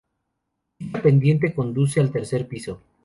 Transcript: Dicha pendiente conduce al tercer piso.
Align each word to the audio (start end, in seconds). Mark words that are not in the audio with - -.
Dicha 0.79 0.99
pendiente 0.99 1.53
conduce 1.53 1.99
al 2.01 2.11
tercer 2.11 2.47
piso. 2.47 2.81